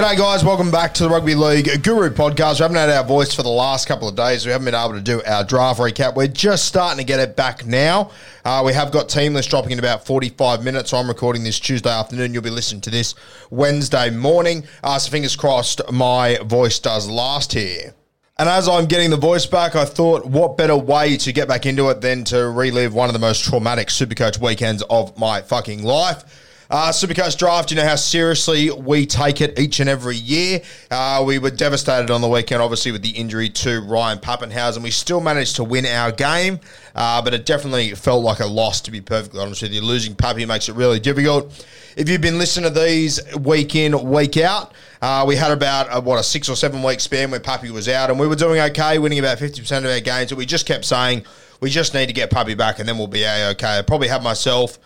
[0.00, 0.42] G'day, guys.
[0.42, 2.58] Welcome back to the Rugby League Guru podcast.
[2.58, 4.46] We haven't had our voice for the last couple of days.
[4.46, 6.14] We haven't been able to do our draft recap.
[6.14, 8.10] We're just starting to get it back now.
[8.42, 10.94] Uh, we have got team list dropping in about 45 minutes.
[10.94, 12.32] I'm recording this Tuesday afternoon.
[12.32, 13.14] You'll be listening to this
[13.50, 14.64] Wednesday morning.
[14.82, 17.92] Uh, so, fingers crossed, my voice does last here.
[18.38, 21.66] And as I'm getting the voice back, I thought, what better way to get back
[21.66, 25.82] into it than to relive one of the most traumatic Supercoach weekends of my fucking
[25.82, 26.49] life.
[26.70, 30.62] Uh, Supercoach draft, you know how seriously we take it each and every year.
[30.88, 34.80] Uh, we were devastated on the weekend, obviously, with the injury to Ryan Papenhuyzen.
[34.80, 36.60] We still managed to win our game,
[36.94, 39.80] uh, but it definitely felt like a loss, to be perfectly honest with you.
[39.80, 41.66] Losing Pappy makes it really difficult.
[41.96, 46.00] If you've been listening to these week in, week out, uh, we had about, a,
[46.00, 48.60] what, a six or seven week span where Pappy was out, and we were doing
[48.60, 51.24] okay, winning about 50% of our games, but we just kept saying,
[51.60, 53.78] we just need to get Pappy back, and then we'll be A-okay.
[53.78, 54.78] I probably have myself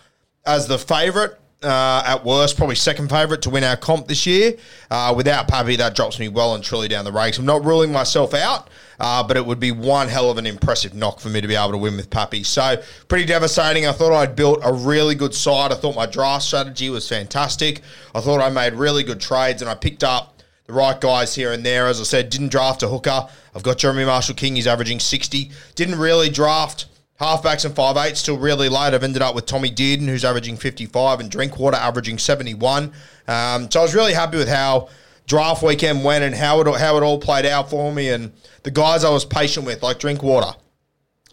[0.46, 1.32] as the favourite
[1.64, 4.54] uh, at worst, probably second favourite to win our comp this year.
[4.90, 7.38] Uh, without Pappy, that drops me well and truly down the ranks.
[7.38, 8.68] I'm not ruling myself out,
[9.00, 11.56] uh, but it would be one hell of an impressive knock for me to be
[11.56, 12.42] able to win with Pappy.
[12.42, 13.86] So, pretty devastating.
[13.86, 15.72] I thought I'd built a really good side.
[15.72, 17.80] I thought my draft strategy was fantastic.
[18.14, 21.52] I thought I made really good trades, and I picked up the right guys here
[21.52, 21.86] and there.
[21.86, 23.28] As I said, didn't draft a hooker.
[23.54, 24.56] I've got Jeremy Marshall King.
[24.56, 25.50] He's averaging 60.
[25.74, 26.86] Didn't really draft
[27.20, 28.94] halfbacks and five eights still really late.
[28.94, 32.92] I've ended up with Tommy Dearden, who's averaging 55, and Drinkwater averaging 71.
[33.28, 34.88] Um, so I was really happy with how
[35.26, 38.10] draft weekend went and how it, how it all played out for me.
[38.10, 38.32] And
[38.62, 40.56] the guys I was patient with, like Drinkwater,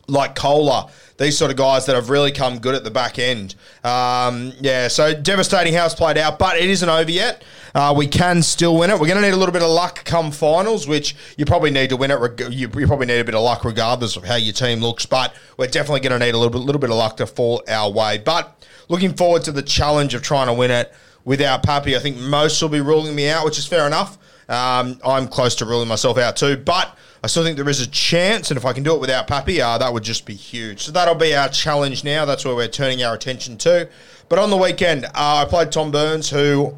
[0.07, 0.89] like Koula,
[1.21, 3.55] these sort of guys that have really come good at the back end.
[3.83, 7.43] Um, yeah, so devastating how it's played out, but it isn't over yet.
[7.73, 8.93] Uh, we can still win it.
[8.99, 11.89] We're going to need a little bit of luck come finals, which you probably need
[11.91, 12.15] to win it.
[12.19, 15.05] reg- You, you probably need a bit of luck regardless of how your team looks,
[15.05, 17.63] but we're definitely going to need a little bit, little bit of luck to fall
[17.67, 18.17] our way.
[18.17, 20.91] But looking forward to the challenge of trying to win it
[21.23, 21.95] without Pappy.
[21.95, 24.17] I think most will be ruling me out, which is fair enough.
[24.49, 27.87] Um, I'm close to ruling myself out too, but I still think there is a
[27.87, 30.81] chance, and if I can do it without Pappy, uh, that would just be huge.
[30.81, 32.25] So that'll be our challenge now.
[32.25, 33.87] That's where we're turning our attention to.
[34.27, 36.75] But on the weekend, uh, I played Tom Burns, who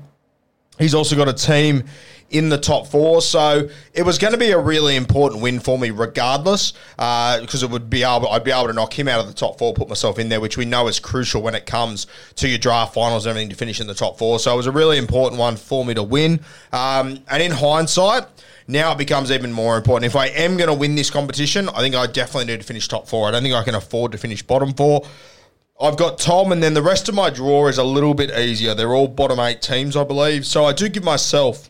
[0.79, 1.85] he's also got a team
[2.29, 3.21] in the top four.
[3.21, 7.69] So it was going to be a really important win for me, regardless, because it
[7.69, 9.87] would be able I'd be able to knock him out of the top four, put
[9.87, 13.25] myself in there, which we know is crucial when it comes to your draft finals
[13.25, 14.39] and everything to finish in the top four.
[14.39, 16.41] So it was a really important one for me to win.
[16.73, 18.25] Um, and in hindsight.
[18.67, 20.05] Now it becomes even more important.
[20.05, 22.87] If I am going to win this competition, I think I definitely need to finish
[22.87, 23.27] top four.
[23.27, 25.05] I don't think I can afford to finish bottom four.
[25.81, 28.73] I've got Tom, and then the rest of my draw is a little bit easier.
[28.73, 30.45] They're all bottom eight teams, I believe.
[30.45, 31.69] So I do give myself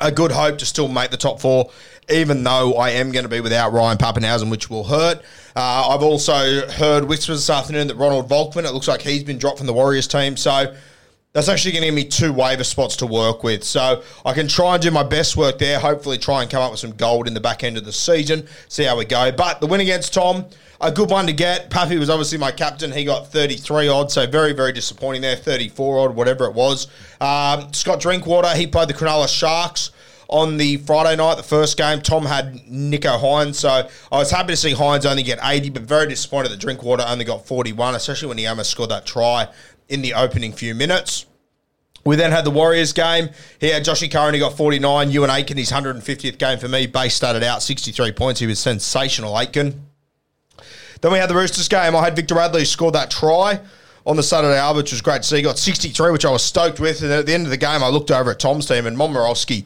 [0.00, 1.70] a good hope to still make the top four,
[2.08, 5.18] even though I am going to be without Ryan Papenhuyzen, which will hurt.
[5.54, 9.38] Uh, I've also heard whispers this afternoon that Ronald Volkman, it looks like he's been
[9.38, 10.36] dropped from the Warriors team.
[10.36, 10.74] So
[11.34, 13.64] that's actually going to give me two waiver spots to work with.
[13.64, 15.80] So I can try and do my best work there.
[15.80, 18.46] Hopefully, try and come up with some gold in the back end of the season.
[18.68, 19.32] See how we go.
[19.32, 20.44] But the win against Tom,
[20.80, 21.70] a good one to get.
[21.70, 22.92] Pappy was obviously my captain.
[22.92, 25.34] He got 33 odd, so very, very disappointing there.
[25.34, 26.86] 34 odd, whatever it was.
[27.20, 29.90] Um, Scott Drinkwater, he played the Cronulla Sharks.
[30.28, 32.00] on the Friday night, the first game.
[32.00, 35.82] Tom had Nicho Hynes, so I was happy to see Hynes only get 80, but
[35.82, 39.48] very disappointed that Drinkwater only got 41, especially when he almost scored that try
[39.88, 41.26] in the opening few minutes.
[42.04, 43.30] We then had the Warriors game.
[43.60, 45.10] He had Joshy Curran, he got 49.
[45.10, 46.86] Euan Aitken, his 150th game for me.
[46.86, 48.40] Base started out 63 points.
[48.40, 49.80] He was sensational, Aitken.
[51.00, 51.96] Then we had the Roosters game.
[51.96, 53.60] I had Victor Radley who scored that try
[54.06, 55.36] on the Saturday hour, which was great see.
[55.36, 57.02] He got 63, which I was stoked with.
[57.02, 59.64] And at the end of the game, I looked over at Tom's team and Momorowski,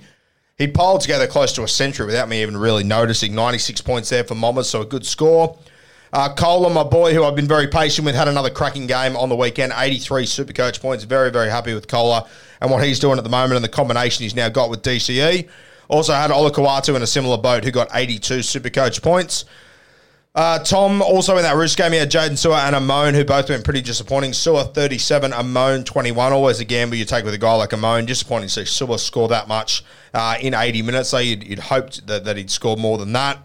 [0.58, 3.34] he piled together close to a century without me even really noticing.
[3.34, 5.56] 96 points there for Momma, so a good score.
[6.12, 9.28] Uh, Koula, my boy, who I've been very patient with, had another cracking game on
[9.28, 9.72] the weekend.
[9.76, 11.04] 83 super coach points.
[11.04, 12.26] Very, very happy with Koula
[12.60, 15.48] and what he's doing at the moment and the combination he's now got with DCE.
[15.88, 19.44] Also had Olakau'atu in a similar boat who got 82 super coach points.
[20.34, 23.48] Uh, Tom, also in that Roos game, he had Jaydn Su'A and Amone, who both
[23.48, 24.30] went pretty disappointing.
[24.32, 26.32] Su'A 37, Amone 21.
[26.32, 28.06] Always a gamble you take with a guy like Amone.
[28.06, 29.82] Disappointing to see Su'A score that much
[30.14, 31.08] uh, in 80 minutes.
[31.08, 33.38] So you'd, you'd hoped that, that he'd score more than that.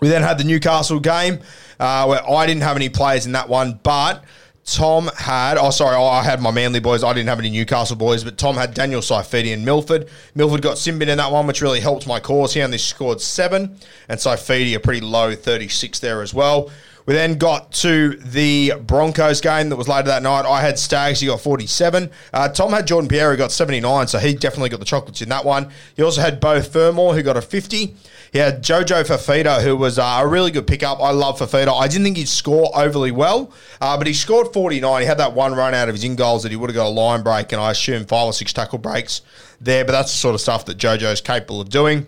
[0.00, 1.40] We then had the Newcastle game
[1.80, 4.24] uh, where I didn't have any players in that one, but
[4.64, 7.02] Tom had, oh, sorry, I had my Manly boys.
[7.02, 10.08] I didn't have any Newcastle boys, but Tom had Daniel Saifiti and Milford.
[10.34, 12.52] Milford got Simbin in that one, which really helped my cause.
[12.52, 13.78] He only scored seven,
[14.10, 16.70] and Saifiti a pretty low 36 there as well.
[17.08, 20.44] We then got to the Broncos game that was later that night.
[20.44, 22.10] I had Staggs, he got 47.
[22.34, 25.30] Uh, Tom had Jordan Pierre, who got 79, so he definitely got the chocolates in
[25.30, 25.70] that one.
[25.96, 27.96] He also had Beau Fermor, who got a 50.
[28.30, 31.00] He had Jojo Fifita, who was uh, a really good pickup.
[31.00, 31.72] I love Fifita.
[31.72, 35.00] I didn't think he'd score overly well, uh, but he scored 49.
[35.00, 36.88] He had that one run out of his in goals that he would have got
[36.88, 39.22] a line break, and I assume five or six tackle breaks
[39.62, 42.06] there, but that's the sort of stuff that Jojo is capable of doing.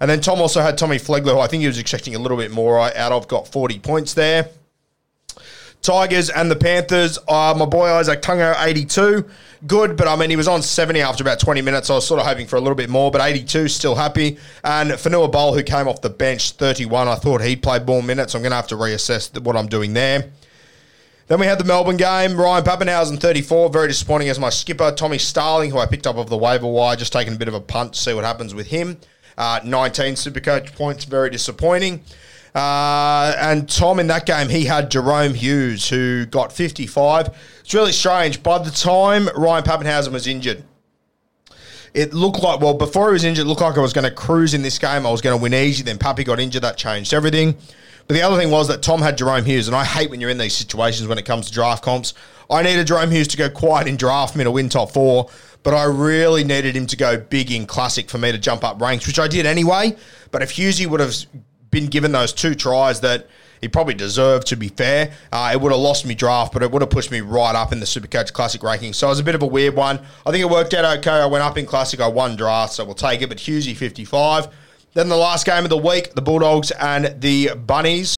[0.00, 2.36] And then Tom also had Tommy Flegler, who I think he was expecting a little
[2.36, 4.48] bit more out of, got 40 points there.
[5.82, 7.18] Tigers and the Panthers.
[7.28, 9.28] Uh, my boy Izack Tago, 82.
[9.66, 11.90] Good, but I mean, he was on 70 after about 20 minutes.
[11.90, 14.38] I was sort of hoping for a little bit more, but 82, still happy.
[14.64, 17.08] And Fonua Pole, who came off the bench, 31.
[17.08, 18.34] I thought he played more minutes.
[18.34, 20.30] I'm going to have to reassess what I'm doing there.
[21.26, 22.38] Then we had the Melbourne game.
[22.38, 23.70] Ryan Papenhuyzen, 34.
[23.70, 24.92] Very disappointing as my skipper.
[24.92, 27.54] Tommy Starling, who I picked up off the waiver wire, just taking a bit of
[27.54, 28.98] a punt to see what happens with him.
[29.38, 32.02] Uh, 19 Supercoach points, very disappointing.
[32.54, 37.28] Uh, and Tom in that game, he had Jahrome Hughes, who got 55.
[37.60, 38.42] It's really strange.
[38.42, 40.64] By the time Ryan Papenhuyzen was injured,
[41.94, 44.10] it looked like, well, before he was injured, it looked like I was going to
[44.10, 45.06] cruise in this game.
[45.06, 45.82] I was going to win easy.
[45.84, 46.62] Then Pappy got injured.
[46.62, 47.56] That changed everything.
[48.08, 50.30] But the other thing was that Tom had Jahrome Hughes, and I hate when you're
[50.30, 52.14] in these situations when it comes to draft comps.
[52.50, 55.28] I needed Jahrome Hughes to go quiet in draft me to win top four,
[55.62, 58.80] but I really needed him to go big in classic for me to jump up
[58.80, 59.96] ranks, which I did anyway.
[60.30, 61.14] But if Hughesy would have
[61.70, 63.28] been given those two tries that
[63.60, 65.12] he probably deserved, to be fair.
[65.32, 67.72] Uh, it would have lost me draft, but it would have pushed me right up
[67.72, 68.92] in the Supercoach Classic ranking.
[68.92, 70.00] So it was a bit of a weird one.
[70.24, 71.10] I think it worked out okay.
[71.10, 73.28] I went up in Classic, I won draft, so we'll take it.
[73.28, 74.48] But Hughesy 55.
[74.94, 78.16] Then the last game of the week, the Bulldogs and the Bunnies.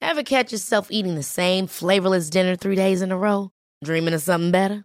[0.00, 3.50] Ever catch yourself eating the same flavorless dinner three days in a row?
[3.82, 4.84] Dreaming of something better?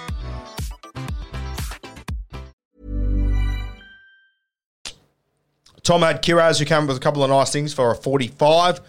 [5.91, 8.79] Tom had Kiraz, who came up with a couple of nice things for a 45.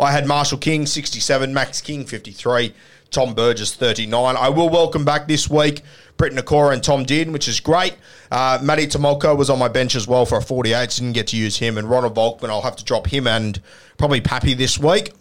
[0.00, 2.74] I had Marshall King, 67, Max King, 53.
[3.12, 4.36] Tom Burgess, 39.
[4.36, 5.82] I will welcome back this week
[6.16, 7.94] Britt Nakora and Tom Dearden, which is great.
[8.32, 11.28] Uh, Matty Tomolko was on my bench as well for a 48, so didn't get
[11.28, 11.78] to use him.
[11.78, 13.62] And Ronald Volkman, I'll have to drop him and
[13.96, 15.12] probably Pappy this week.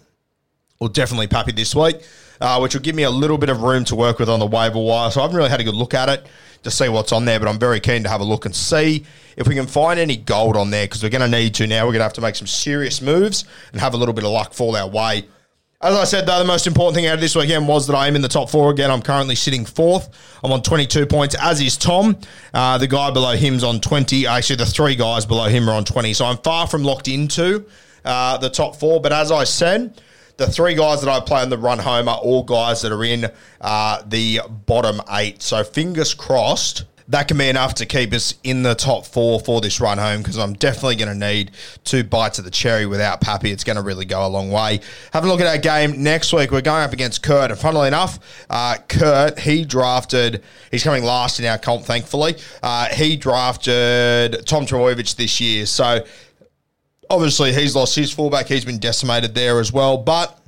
[0.80, 1.98] Or definitely Pappy this week,
[2.42, 4.48] uh, which will give me a little bit of room to work with on the
[4.48, 5.12] waiver wire.
[5.12, 6.26] So I haven't really had a good look at it
[6.64, 9.06] to see what's on there, but I'm very keen to have a look and see
[9.38, 11.86] if we can find any gold on there because we're going to need to now.
[11.86, 14.32] We're going to have to make some serious moves and have a little bit of
[14.32, 15.26] luck fall our way.
[15.80, 18.08] As I said, though, the most important thing out of this weekend was that I
[18.08, 18.90] am in the top four again.
[18.90, 20.10] I'm currently sitting fourth.
[20.44, 22.18] I'm on 22 points, as is Tom.
[22.52, 24.26] Uh, the guy below him's on 20.
[24.26, 26.14] Actually, the three guys below him are on 20.
[26.14, 27.68] So I'm far from locked into
[28.04, 29.00] uh, the top four.
[29.02, 30.02] But as I said,
[30.38, 33.04] the three guys that I play on the run home are all guys that are
[33.04, 33.28] in
[33.62, 35.44] uh, the bottom eight.
[35.44, 39.62] So fingers crossed that can be enough to keep us in the top four for
[39.62, 41.52] this run home because I'm definitely going to need
[41.86, 43.52] two bites of the cherry without Pappy.
[43.52, 44.82] It's going to really go a long way.
[45.14, 46.52] Have a look at our game next week.
[46.52, 50.44] We're going up against Kurt, and funnily enough, uh, Kurt he drafted.
[50.70, 52.36] He's coming last in our comp, thankfully.
[52.62, 56.06] Uh, he drafted Tom Trbojevic this year, so
[57.10, 58.48] obviously he's lost his fullback.
[58.48, 60.40] He's been decimated there as well, but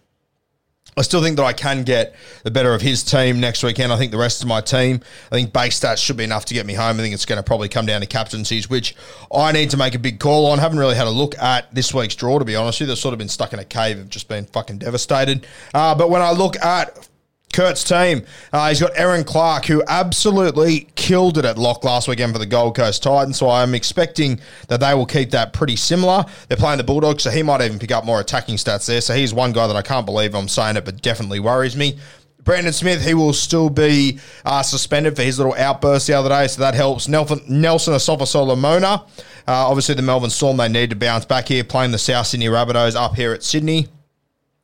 [0.97, 3.93] I still think that I can get the better of his team next weekend.
[3.93, 6.53] I think the rest of my team, I think base stats should be enough to
[6.53, 6.99] get me home.
[6.99, 8.95] I think it's going to probably come down to captaincies, which
[9.33, 10.59] I need to make a big call on.
[10.59, 12.93] Haven't really had a look at this week's draw, to be honest with you.
[12.93, 15.47] They've sort of been stuck in a cave, have just been fucking devastated.
[15.73, 17.07] Uh, but when I look at
[17.53, 18.23] Kurt's team.
[18.53, 22.45] Uh, he's got Erin Clark, who absolutely killed it at lock last weekend for the
[22.45, 23.37] Gold Coast Titans.
[23.37, 26.25] So I'm expecting that they will keep that pretty similar.
[26.47, 29.01] They're playing the Bulldogs, so he might even pick up more attacking stats there.
[29.01, 31.97] So he's one guy that I can't believe I'm saying it, but definitely worries me.
[32.43, 36.47] Brandon Smith, he will still be uh, suspended for his little outburst the other day,
[36.47, 37.07] so that helps.
[37.07, 39.03] Nelson, Nelson Solomona, uh,
[39.47, 42.95] obviously the Melbourne Storm, they need to bounce back here, playing the South Sydney Rabbitohs
[42.95, 43.87] up here at Sydney.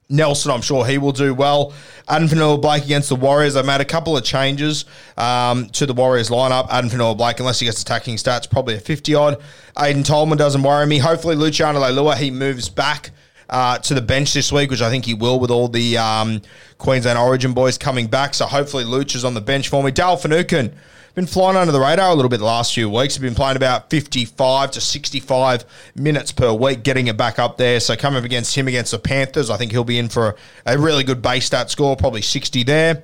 [0.08, 1.74] Nelson, I'm sure he will do well.
[2.08, 3.56] Addin Fonua-Blake against the Warriors.
[3.56, 4.86] They've made a couple of changes
[5.18, 6.68] um, to the Warriors lineup.
[6.70, 9.42] Addin Fonua-Blake, unless he gets attacking stats, probably a 50 odd.
[9.76, 11.00] Aiden Tolman doesn't worry me.
[11.00, 13.12] Hopefully, Luciano Leilua, he moves back
[13.50, 16.42] uh, to the bench this week, which I think he will with all the um,
[16.78, 18.36] Queensland Origin boys coming back.
[18.36, 19.92] So hopefully, Luch is on the bench for me.
[19.92, 20.74] Dale Finucane
[21.16, 23.16] been flying under the radar a little bit the last few weeks.
[23.16, 27.80] He's been playing about 55 to 65 minutes per week, getting it back up there.
[27.80, 30.76] So coming up against him against the Panthers, I think he'll be in for a,
[30.76, 33.04] a really good base stat score, probably 60 there.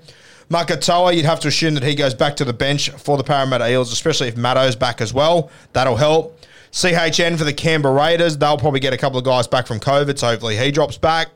[0.50, 3.72] Makatoa, you'd have to assume that he goes back to the bench for the Parramatta
[3.72, 5.50] Eels, especially if Matto's back as well.
[5.72, 6.38] That'll help.
[6.74, 10.20] CHN for the Canberra Raiders, they'll probably get a couple of guys back from COVID,
[10.20, 11.30] so hopefully he drops back.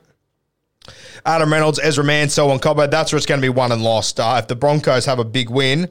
[1.26, 4.20] Adam Reynolds, Ezra Mansell, and Cobbo, that's where it's going to be won and lost.
[4.20, 5.90] Uh, if the Broncos have a big win,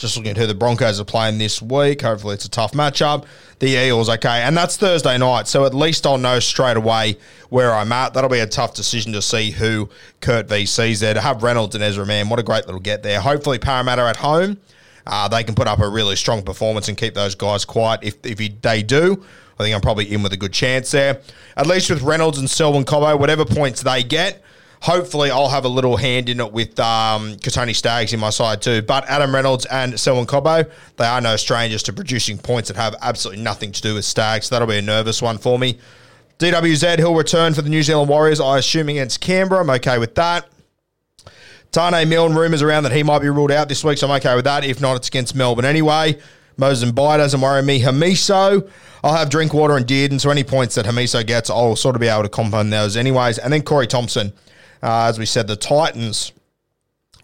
[0.00, 2.00] just looking at who the Broncos are playing this week.
[2.02, 3.26] Hopefully, it's a tough matchup.
[3.58, 7.18] The Eels, okay, and that's Thursday night, so at least I'll know straight away
[7.50, 8.14] where I'm at.
[8.14, 9.90] That'll be a tough decision to see who
[10.20, 11.12] Kurt V sees there.
[11.12, 13.20] To have Reynolds and Ezra Mam, what a great little get there.
[13.20, 14.58] Hopefully, Parramatta at home,
[15.06, 18.00] uh, they can put up a really strong performance and keep those guys quiet.
[18.02, 19.22] If if they do,
[19.58, 21.20] I think I'm probably in with a good chance there.
[21.56, 24.42] At least with Reynolds and Selwyn Cobbo, whatever points they get
[24.80, 28.62] hopefully I'll have a little hand in it with um, Kotoni Staggs in my side
[28.62, 28.82] too.
[28.82, 32.96] But Adam Reynolds and Selwyn Cobbo, they are no strangers to producing points that have
[33.02, 34.46] absolutely nothing to do with Staggs.
[34.46, 35.78] So that'll be a nervous one for me.
[36.38, 39.60] DWZ, he'll return for the New Zealand Warriors, I assume against Canberra.
[39.60, 40.48] I'm okay with that.
[41.70, 44.34] Taane Milne, rumours around that he might be ruled out this week, so I'm okay
[44.34, 44.64] with that.
[44.64, 46.18] If not, it's against Melbourne anyway.
[46.56, 47.80] Moses Mbye doesn't worry me.
[47.80, 48.68] Hamiso,
[49.04, 52.08] I'll have Drinkwater and Dearden, so any points that Hamiso gets, I'll sort of be
[52.08, 53.38] able to compound those anyways.
[53.38, 54.32] And then Corey Thompson.
[54.82, 56.32] Uh, as we said, the Titans,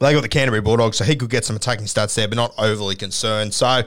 [0.00, 2.54] they got the Canterbury Bulldogs, so he could get some attacking stats there, but not
[2.58, 3.54] overly concerned.
[3.54, 3.84] So I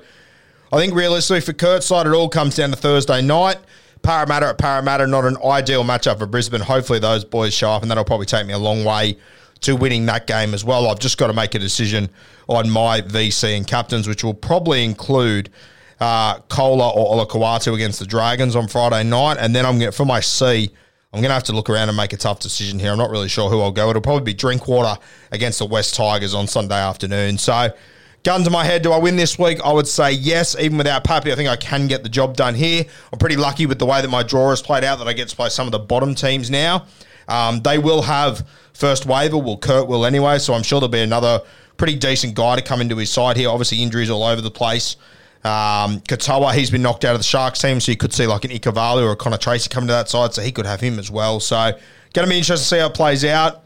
[0.73, 3.57] think realistically for Kurt's side, it all comes down to Thursday night.
[4.01, 6.61] Parramatta at Parramatta, not an ideal matchup for Brisbane.
[6.61, 9.17] Hopefully those boys show up, and that'll probably take me a long way
[9.61, 10.87] to winning that game as well.
[10.87, 12.09] I've just got to make a decision
[12.47, 15.49] on my VC and captains, which will probably include
[15.99, 20.05] uh, Koula or Olakau'atu against the Dragons on Friday night, and then I'm going for
[20.05, 20.71] my C.
[21.11, 22.91] I'm going to have to look around and make a tough decision here.
[22.91, 23.89] I'm not really sure who I'll go.
[23.89, 25.01] It'll probably be Drinkwater
[25.31, 27.39] against the West Tigers on Sunday afternoon.
[27.39, 27.73] So,
[28.21, 29.59] gun to my head, do I win this week?
[29.65, 30.55] I would say yes.
[30.59, 32.85] Even without Pappy, I think I can get the job done here.
[33.11, 35.29] I'm pretty lucky with the way that my draw has played out that I get
[35.29, 36.85] to play some of the bottom teams now.
[37.27, 39.39] Um, they will have first waiver.
[39.39, 41.41] Well, Kurt will anyway, so I'm sure there'll be another
[41.77, 43.49] pretty decent guy to come into his side here.
[43.49, 44.95] Obviously, injuries all over the place.
[45.43, 48.43] Um, Katoa, he's been knocked out of the Sharks team, so you could see like
[48.43, 50.99] an Ikuvalu or a Connor Tracey coming to that side, so he could have him
[50.99, 51.39] as well.
[51.39, 51.71] So,
[52.13, 53.63] going to be interesting to see how it plays out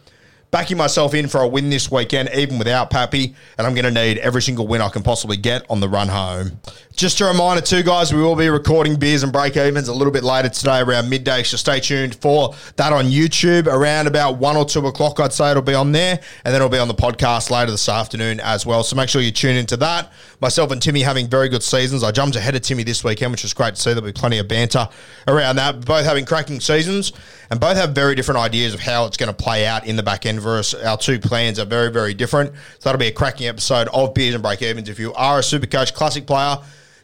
[0.53, 3.91] backing myself in for a win this weekend, even without Pappy, and I'm going to
[3.91, 6.59] need every single win I can possibly get on the run home.
[6.95, 10.13] Just a reminder, too, guys, we will be recording beers and break evens a little
[10.13, 14.55] bit later today around midday, so stay tuned for that on YouTube around about one
[14.55, 15.19] or two o'clock.
[15.19, 17.89] I'd say it'll be on there, and then it'll be on the podcast later this
[17.89, 18.83] afternoon as well.
[18.83, 20.13] So make sure you tune into that.
[20.39, 22.03] Myself and Timmy having very good seasons.
[22.03, 23.89] I jumped ahead of Timmy this weekend, which was great to see.
[23.89, 24.87] There'll be plenty of banter
[25.27, 25.83] around that.
[25.83, 27.11] Both having cracking seasons,
[27.49, 30.03] and both have very different ideas of how it's going to play out in the
[30.03, 30.73] back end for us.
[30.73, 32.53] Our two plans are very, very different.
[32.53, 34.89] So that'll be a cracking episode of Beers and Break Evens.
[34.89, 36.57] If you are a Supercoach Classic player,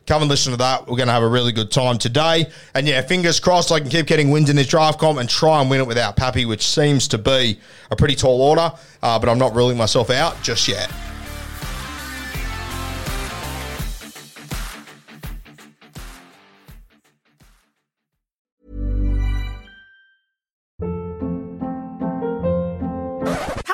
[0.05, 0.87] come and listen to that.
[0.87, 2.49] We're going to have a really good time today.
[2.73, 5.61] And yeah, fingers crossed I can keep getting wins in this draft comp and try
[5.61, 7.59] and win it without Pappy, which seems to be
[7.91, 8.71] a pretty tall order.
[9.03, 10.91] Uh, but I'm not ruling myself out just yet.